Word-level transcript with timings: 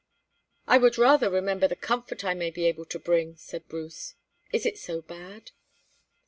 "I 0.65 0.79
would 0.79 0.97
rather 0.97 1.29
remember 1.29 1.67
the 1.67 1.75
comfort 1.75 2.25
I 2.25 2.33
may 2.33 2.49
be 2.49 2.65
able 2.65 2.85
to 2.85 2.97
bring," 2.97 3.35
said 3.35 3.67
Bruce. 3.67 4.15
"Is 4.51 4.65
it 4.65 4.79
so 4.79 5.03
bad?" 5.03 5.51